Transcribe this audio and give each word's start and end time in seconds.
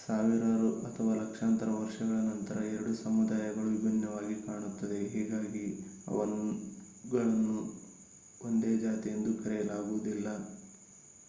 ಸಾವಿರಾರು 0.00 0.66
ಅಥವಾ 0.82 1.12
ಲಕ್ಷಾಂತರ 1.20 1.68
ವರ್ಷಗಳ 1.76 2.16
ನಂತರ 2.26 2.56
ಎರಡು 2.70 2.92
ಸಮುದಾಯಗಳು 2.98 3.70
ವಿಭಿನ್ನವಾಗಿ 3.72 4.36
ಕಾಣುತ್ತದೆ 4.42 5.00
ಹೀಗಾಗಿ 5.12 5.64
ಅವುಗಳನ್ನು 6.08 7.58
ಒಂದೇ 8.40 8.74
ಜಾತಿ 8.84 9.10
ಎಂದು 9.16 9.32
ಕರೆಯಲಾಗುವುದಿಲ್ಲ 9.42 10.28